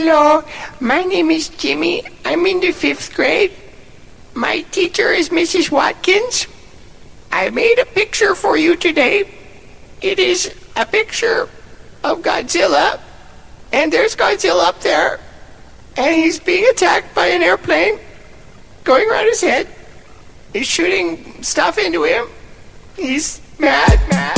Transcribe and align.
Hello, 0.00 0.44
my 0.78 1.02
name 1.02 1.32
is 1.32 1.48
Jimmy. 1.48 2.04
I'm 2.24 2.46
in 2.46 2.60
the 2.60 2.70
fifth 2.70 3.16
grade. 3.16 3.50
My 4.32 4.60
teacher 4.70 5.10
is 5.10 5.30
Mrs. 5.30 5.72
Watkins. 5.72 6.46
I 7.32 7.50
made 7.50 7.80
a 7.80 7.84
picture 7.84 8.36
for 8.36 8.56
you 8.56 8.76
today. 8.76 9.28
It 10.00 10.20
is 10.20 10.54
a 10.76 10.86
picture 10.86 11.48
of 12.04 12.22
Godzilla, 12.22 13.00
and 13.72 13.92
there's 13.92 14.14
Godzilla 14.14 14.68
up 14.68 14.80
there, 14.82 15.18
and 15.96 16.14
he's 16.14 16.38
being 16.38 16.70
attacked 16.70 17.12
by 17.12 17.26
an 17.26 17.42
airplane 17.42 17.98
going 18.84 19.10
around 19.10 19.26
his 19.26 19.40
head. 19.40 19.66
He's 20.52 20.68
shooting 20.68 21.42
stuff 21.42 21.76
into 21.76 22.04
him. 22.04 22.28
He's 22.94 23.42
mad, 23.58 23.98
mad. 24.08 24.37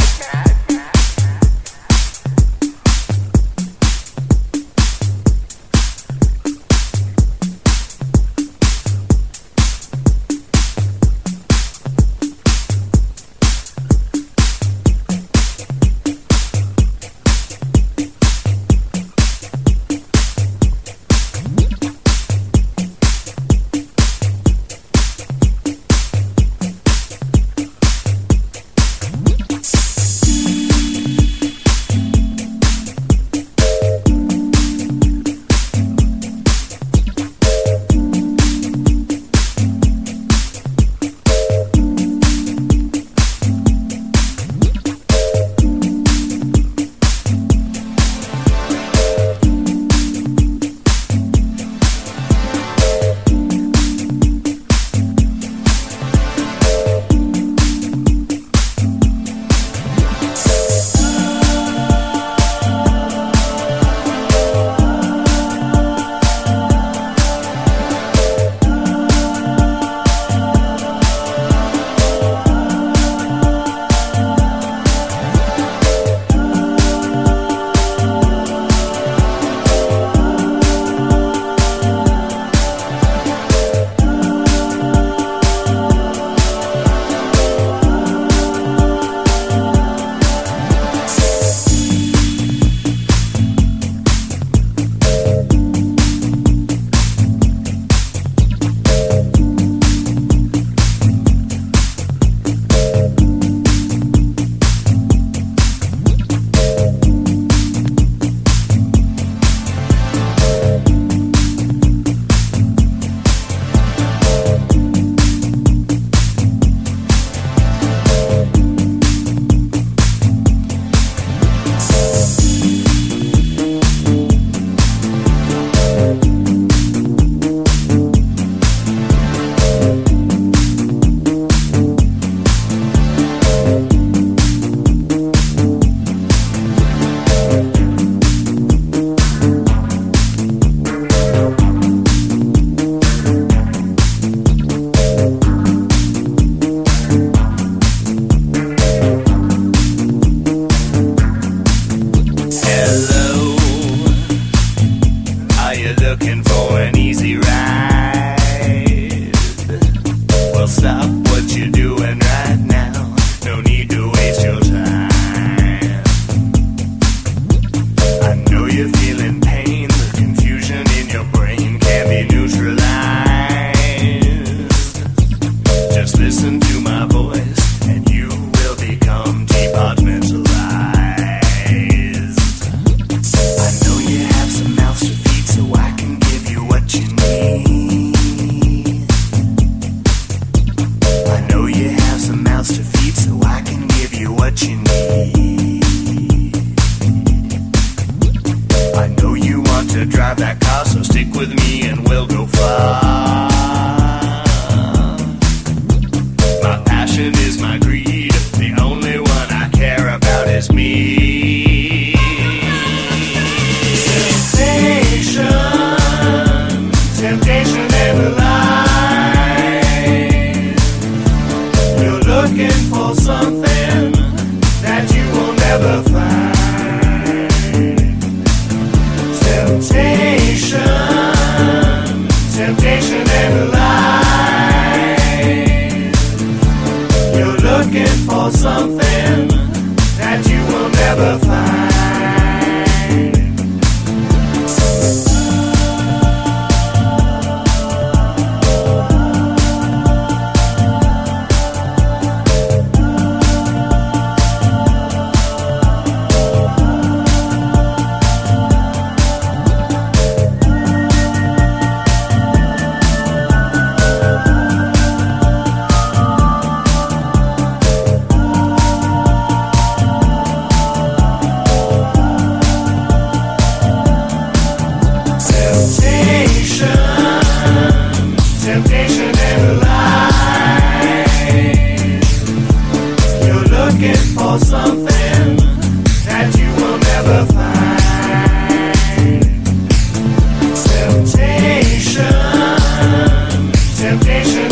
temptation 294.20 294.69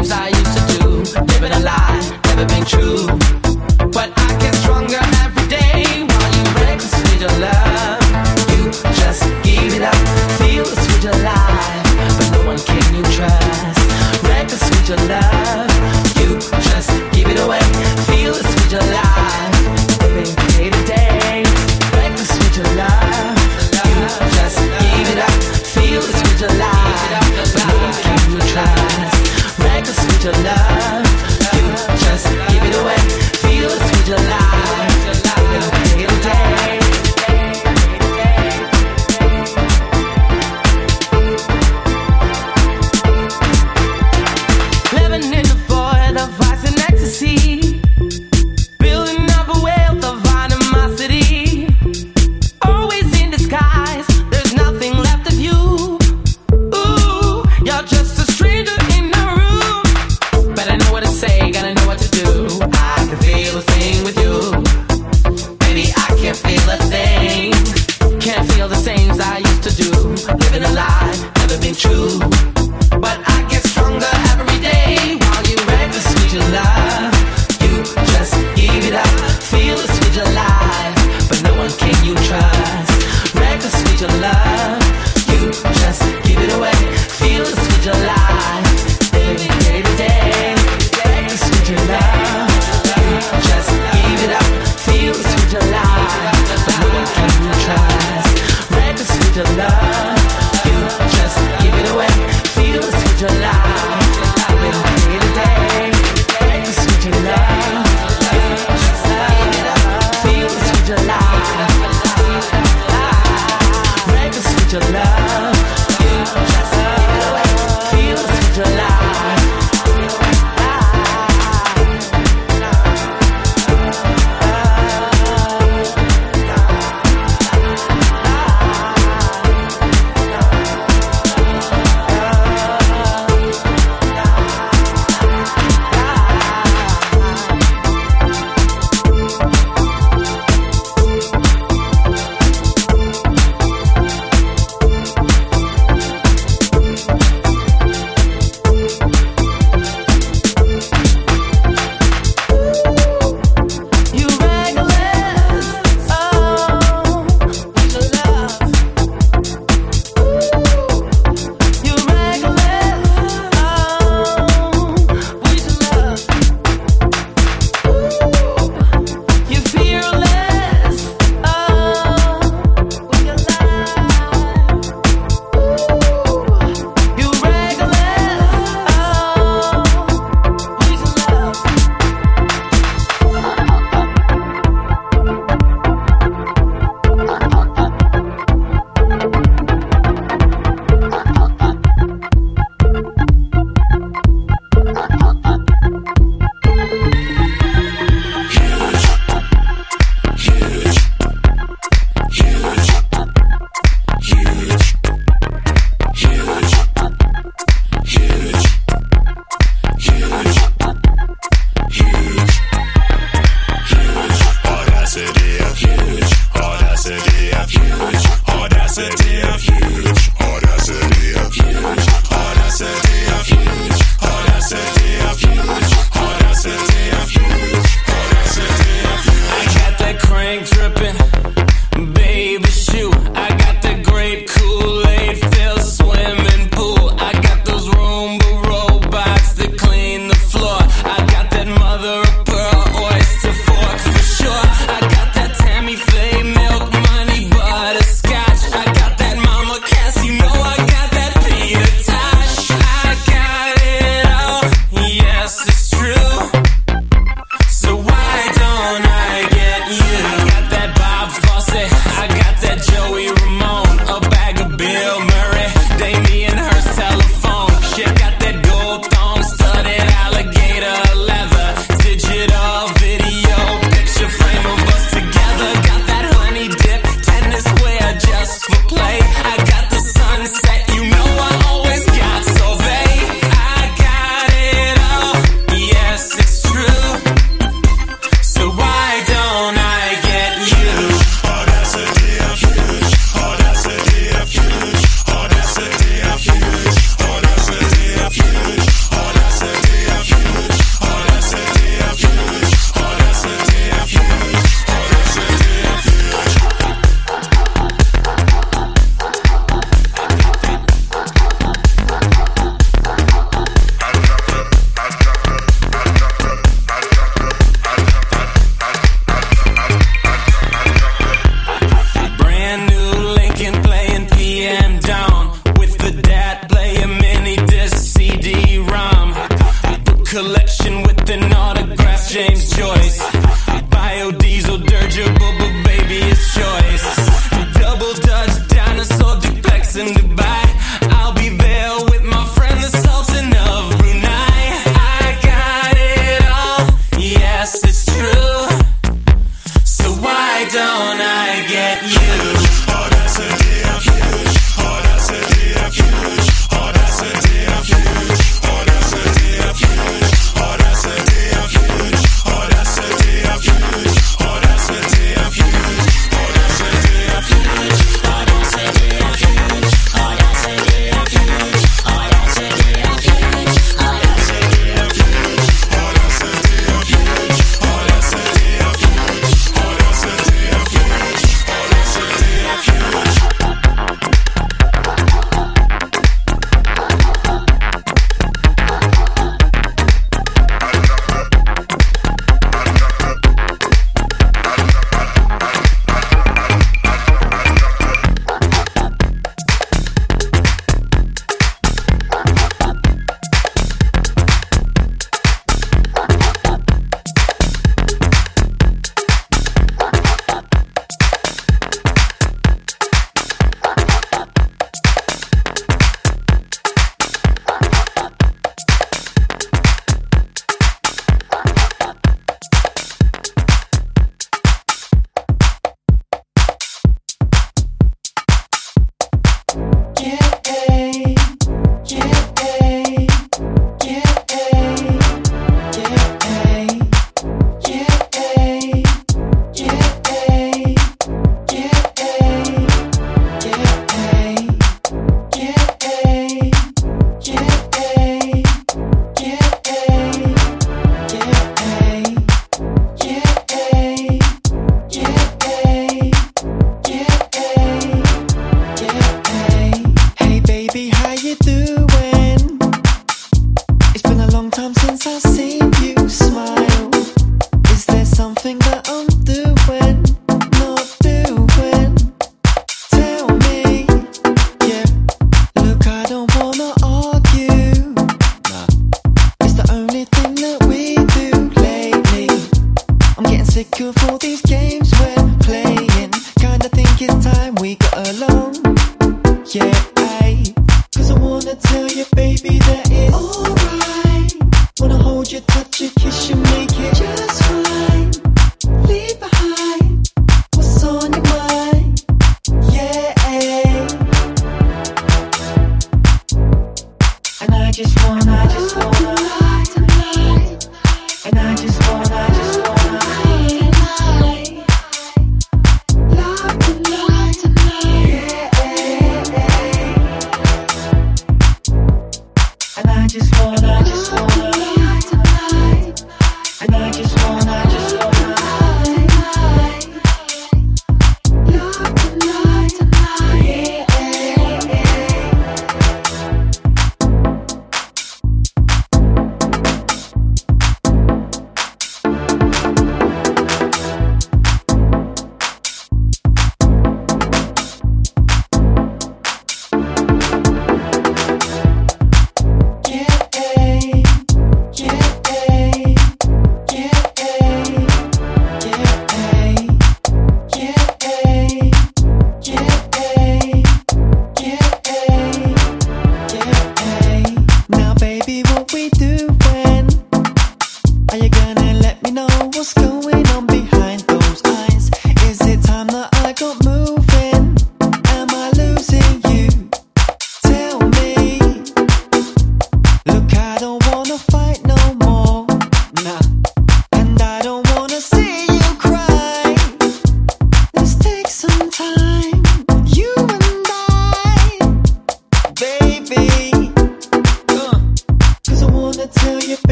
times 0.00 0.12
I 0.12 0.39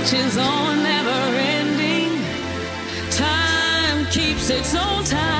Marches 0.00 0.38
on, 0.38 0.82
never 0.82 1.36
ending. 1.36 2.24
Time 3.10 4.06
keeps 4.06 4.48
its 4.48 4.74
own 4.74 5.04
time. 5.04 5.39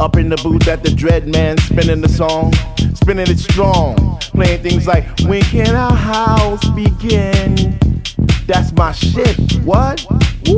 up 0.00 0.16
in 0.16 0.30
the 0.30 0.36
booth 0.36 0.66
at 0.66 0.82
the 0.82 0.90
dread 0.90 1.28
man 1.28 1.58
spinning 1.58 2.00
the 2.00 2.08
song, 2.08 2.52
spinning 2.94 3.28
it 3.28 3.38
strong, 3.38 4.18
playing 4.32 4.62
things 4.62 4.86
like 4.86 5.04
When 5.26 5.42
can 5.42 5.74
our 5.74 5.94
house 5.94 6.66
begin? 6.70 7.78
That's 8.46 8.72
my 8.72 8.92
shit. 8.92 9.36
What? 9.62 10.06
Woo! 10.46 10.56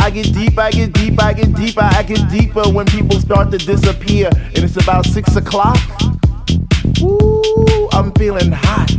I 0.00 0.10
get 0.10 0.34
deep, 0.34 0.58
I 0.58 0.72
get 0.72 0.92
deep, 0.94 1.22
I 1.22 1.32
get 1.32 1.54
deeper, 1.54 1.82
I 1.82 2.02
get 2.02 2.28
deeper 2.28 2.68
when 2.68 2.86
people 2.86 3.20
start 3.20 3.52
to 3.52 3.58
disappear, 3.58 4.30
and 4.34 4.58
it's 4.58 4.76
about 4.76 5.06
six 5.06 5.36
o'clock. 5.36 5.78
Woo! 7.00 7.88
I'm 7.92 8.12
feeling 8.14 8.50
hot. 8.50 8.90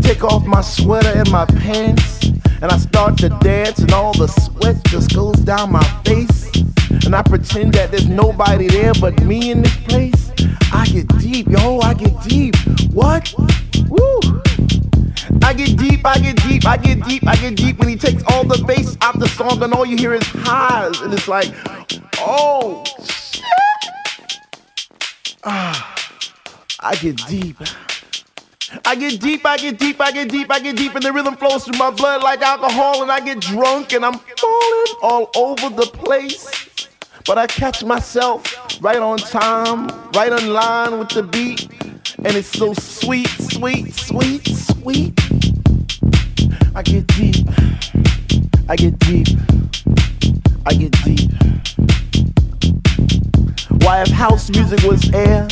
Take 0.00 0.24
off 0.24 0.46
my 0.46 0.62
sweater 0.62 1.10
and 1.10 1.30
my 1.30 1.44
pants, 1.44 2.24
and 2.62 2.64
I 2.64 2.78
start 2.78 3.18
to 3.18 3.28
dance, 3.28 3.80
and 3.80 3.92
all 3.92 4.14
the 4.14 4.26
sweat 4.26 4.82
just 4.84 5.14
goes 5.14 5.36
down 5.36 5.70
my 5.70 5.84
face. 6.04 6.61
And 7.04 7.16
I 7.16 7.22
pretend 7.22 7.74
that 7.74 7.90
there's 7.90 8.08
nobody 8.08 8.68
there 8.68 8.92
but 8.94 9.20
me 9.24 9.50
in 9.50 9.62
this 9.62 9.76
place. 9.84 10.30
I 10.72 10.86
get 10.86 11.08
deep, 11.18 11.48
yo, 11.48 11.80
I 11.80 11.94
get 11.94 12.20
deep. 12.22 12.56
What? 12.92 13.34
Woo! 13.88 14.20
I 15.42 15.52
get 15.52 15.76
deep, 15.76 16.06
I 16.06 16.18
get 16.18 16.36
deep, 16.42 16.64
I 16.66 16.76
get 16.76 17.02
deep, 17.04 17.26
I 17.26 17.36
get 17.36 17.56
deep 17.56 17.78
when 17.78 17.88
he 17.88 17.96
takes 17.96 18.22
all 18.28 18.44
the 18.44 18.62
bass 18.66 18.96
out 19.02 19.18
the 19.18 19.28
song 19.28 19.62
and 19.62 19.74
all 19.74 19.84
you 19.84 19.96
hear 19.96 20.14
is 20.14 20.22
highs. 20.26 21.00
And 21.00 21.12
it's 21.12 21.28
like, 21.28 21.52
oh, 22.18 22.84
shit. 23.04 23.42
Ah, 25.44 25.94
I 26.80 26.94
get 26.96 27.16
deep. 27.28 27.56
I 28.86 28.94
get 28.94 29.20
deep, 29.20 29.44
I 29.44 29.56
get 29.58 29.78
deep, 29.78 30.00
I 30.00 30.12
get 30.12 30.28
deep, 30.30 30.50
I 30.50 30.60
get 30.60 30.76
deep, 30.76 30.94
and 30.94 31.04
the 31.04 31.12
rhythm 31.12 31.36
flows 31.36 31.64
through 31.64 31.78
my 31.78 31.90
blood 31.90 32.22
like 32.22 32.40
alcohol, 32.40 33.02
and 33.02 33.10
I 33.10 33.20
get 33.20 33.40
drunk 33.40 33.92
and 33.92 34.04
I'm 34.04 34.18
falling 34.18 34.86
all 35.02 35.30
over 35.36 35.68
the 35.68 35.86
place. 35.86 36.71
But 37.24 37.38
I 37.38 37.46
catch 37.46 37.84
myself 37.84 38.44
right 38.82 38.98
on 38.98 39.18
time, 39.18 39.86
right 40.14 40.32
on 40.32 40.48
line 40.52 40.98
with 40.98 41.10
the 41.10 41.22
beat, 41.22 41.68
and 42.18 42.36
it's 42.36 42.48
so 42.48 42.74
sweet, 42.74 43.28
sweet, 43.28 43.94
sweet, 43.94 44.44
sweet. 44.48 45.14
I 46.74 46.82
get 46.82 47.06
deep, 47.08 47.46
I 48.68 48.74
get 48.74 48.98
deep, 48.98 49.28
I 50.66 50.74
get 50.74 50.92
deep. 51.04 51.30
Why, 53.82 54.02
if 54.02 54.08
house 54.08 54.50
music 54.50 54.82
was 54.82 55.08
air, 55.14 55.46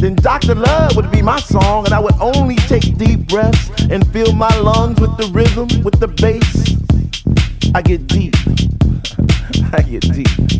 then 0.00 0.14
Dr. 0.14 0.54
Love 0.54 0.94
would 0.94 1.10
be 1.10 1.20
my 1.20 1.40
song, 1.40 1.84
and 1.86 1.94
I 1.94 1.98
would 1.98 2.14
only 2.20 2.56
take 2.56 2.96
deep 2.96 3.26
breaths 3.26 3.70
and 3.90 4.06
fill 4.12 4.32
my 4.34 4.54
lungs 4.58 5.00
with 5.00 5.16
the 5.16 5.26
rhythm, 5.32 5.68
with 5.82 5.98
the 5.98 6.08
bass. 6.08 6.76
I 7.74 7.82
get 7.82 8.06
deep. 8.06 8.34
I 9.72 9.82
get 9.82 10.02
deep. 10.12 10.57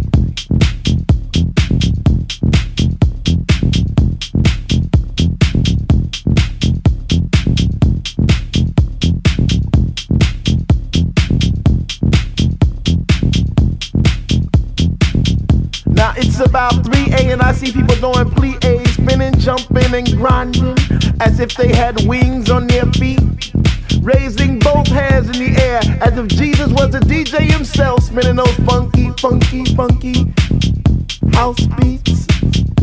Now 16.09 16.15
it's 16.17 16.41
about 16.41 16.73
3A 16.73 17.35
and 17.35 17.43
I 17.43 17.53
see 17.53 17.71
people 17.71 17.95
doing 17.97 18.31
plie, 18.31 18.89
spinning, 18.89 19.39
jumping, 19.39 19.95
and 19.95 20.17
grinding 20.17 20.75
as 21.21 21.39
if 21.39 21.55
they 21.55 21.69
had 21.69 22.01
wings 22.07 22.49
on 22.49 22.67
their 22.67 22.87
feet. 22.93 23.53
Raising 24.01 24.59
both 24.59 24.87
hands 24.87 25.27
in 25.27 25.53
the 25.53 25.61
air 25.61 25.81
as 26.01 26.17
if 26.17 26.29
Jesus 26.29 26.73
was 26.73 26.95
a 26.95 27.01
DJ 27.01 27.41
himself, 27.53 28.05
spinning 28.05 28.37
those 28.37 28.55
funky, 28.61 29.11
funky, 29.21 29.67
funky 29.75 30.33
house 31.35 31.61
beats. 31.79 32.28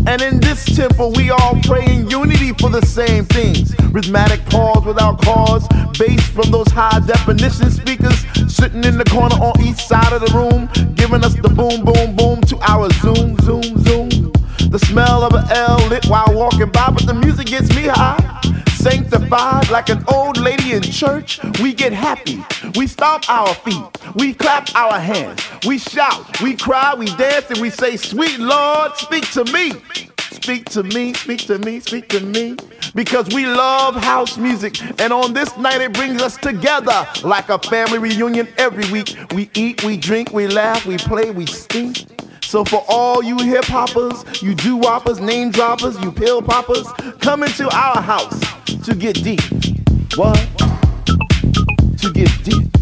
And 0.08 0.22
in 0.22 0.40
this 0.40 0.64
temple, 0.76 1.12
we 1.14 1.32
all 1.32 1.60
pray 1.64 1.86
in 1.86 2.10
unity 2.10 2.54
for 2.54 2.70
the 2.70 2.86
same 2.86 3.26
things. 3.26 3.76
Rhythmic 3.92 4.46
pause 4.46 4.86
without 4.86 5.22
cause, 5.22 5.68
bass 5.98 6.28
from 6.30 6.52
those 6.52 6.68
high 6.70 7.00
definition 7.08 7.72
speakers 7.72 8.26
sitting 8.48 8.84
in 8.84 8.98
the 8.98 9.06
corner 9.06 9.36
on 9.36 9.60
each 9.62 9.78
side 9.78 10.14
of 10.14 10.22
the 10.22 10.32
room, 10.38 10.70
giving 10.96 11.24
us 11.24 11.34
the 11.36 11.50
boom, 11.50 11.84
boom, 11.84 12.16
boom 12.16 12.42
to 12.42 12.58
our 12.70 12.90
zoom, 13.02 13.38
zoom, 13.40 13.64
zoom. 13.84 14.32
The 14.70 14.80
smell 14.80 15.24
of 15.24 15.34
an 15.34 15.46
L 15.52 15.78
lit 15.88 16.06
while 16.06 16.32
walking 16.34 16.70
by, 16.70 16.92
but 16.92 17.06
the 17.06 17.14
music 17.14 17.48
gets 17.48 17.70
me 17.76 17.84
high. 17.84 18.22
Sanctified 18.86 19.72
like 19.72 19.90
an 19.90 20.04
old 20.14 20.38
lady 20.38 20.74
in 20.74 20.84
church, 20.84 21.40
we 21.60 21.74
get 21.74 21.92
happy. 21.92 22.46
We 22.76 22.86
stomp 22.86 23.28
our 23.28 23.52
feet, 23.56 23.82
we 24.14 24.32
clap 24.36 24.76
our 24.76 25.00
hands, 25.00 25.42
we 25.66 25.80
shout, 25.80 26.40
we 26.40 26.56
cry, 26.56 26.94
we 26.94 27.08
dance, 27.18 27.50
and 27.50 27.60
we 27.60 27.72
say, 27.72 27.98
Sweet 27.98 28.38
Lord, 28.38 28.96
speak 28.96 29.28
to 29.32 29.44
me. 29.46 29.72
Speak 30.30 30.66
to 30.66 30.84
me, 30.84 31.16
speak 31.16 31.48
to 31.48 31.58
me, 31.58 31.80
speak 31.80 32.10
to 32.10 32.20
me. 32.20 32.58
Because 32.94 33.28
we 33.34 33.48
love 33.48 33.96
house 33.96 34.38
music, 34.38 34.80
and 35.02 35.12
on 35.12 35.34
this 35.34 35.58
night 35.58 35.82
it 35.82 35.92
brings 35.92 36.22
us 36.22 36.38
together 36.38 37.08
like 37.24 37.50
a 37.50 37.58
family 37.58 37.98
reunion 37.98 38.48
every 38.60 38.88
week. 38.92 39.18
We 39.34 39.50
eat, 39.56 39.84
we 39.84 39.98
drink, 39.98 40.32
we 40.32 40.46
laugh, 40.48 40.86
we 40.86 40.98
play, 40.98 41.32
we 41.32 41.48
stink. 41.48 42.06
So 42.44 42.64
for 42.64 42.86
all 42.88 43.24
you 43.24 43.40
hip 43.40 43.66
hoppers, 43.66 44.44
you 44.44 44.54
doo 44.54 44.78
woppers, 44.78 45.20
name 45.20 45.50
droppers, 45.50 46.00
you 46.02 46.12
pill 46.12 46.44
poppers, 46.44 46.86
come 47.20 47.42
into 47.42 47.68
our 47.76 48.00
house 48.00 48.45
to 48.86 48.94
get 48.94 49.16
deep. 49.24 49.42
What? 50.16 50.38
To 51.98 52.12
get 52.14 52.30
deep. 52.44 52.75